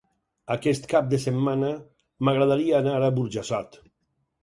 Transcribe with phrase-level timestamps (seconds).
[0.55, 1.71] Aquest cap de setmana
[2.25, 3.83] m'agradaria anar a Burjassot.